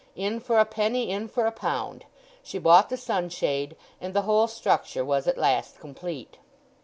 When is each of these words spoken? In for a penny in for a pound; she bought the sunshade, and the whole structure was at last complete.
In 0.15 0.39
for 0.39 0.57
a 0.57 0.65
penny 0.65 1.11
in 1.11 1.27
for 1.27 1.45
a 1.45 1.51
pound; 1.51 2.05
she 2.41 2.57
bought 2.57 2.89
the 2.89 2.97
sunshade, 2.97 3.75
and 4.01 4.15
the 4.15 4.23
whole 4.23 4.47
structure 4.47 5.05
was 5.05 5.27
at 5.27 5.37
last 5.37 5.79
complete. 5.79 6.37